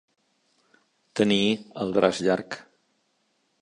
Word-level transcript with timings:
Tenir 1.21 1.39
el 1.85 1.95
braç 2.01 2.25
llarg. 2.29 2.61